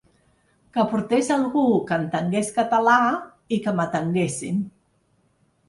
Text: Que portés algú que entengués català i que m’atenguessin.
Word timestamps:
Que 0.77 0.85
portés 0.93 1.29
algú 1.35 1.65
que 1.91 1.99
entengués 2.05 2.51
català 2.57 2.97
i 3.59 3.63
que 3.67 3.77
m’atenguessin. 3.81 4.61